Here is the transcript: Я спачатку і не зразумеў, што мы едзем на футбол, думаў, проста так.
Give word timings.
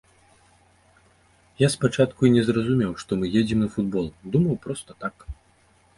Я 1.59 1.67
спачатку 1.75 2.29
і 2.29 2.33
не 2.37 2.43
зразумеў, 2.49 2.91
што 3.03 3.11
мы 3.19 3.25
едзем 3.43 3.59
на 3.65 3.69
футбол, 3.77 4.05
думаў, 4.37 4.59
проста 4.65 4.91
так. 5.05 5.15